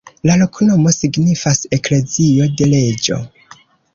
[0.27, 3.21] La loknomo signifas: eklezio de reĝo.